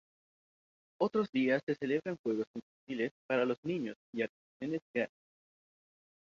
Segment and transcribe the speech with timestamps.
[0.99, 5.13] Otros días se celebran juegos infantiles para los niños y atracciones gratis.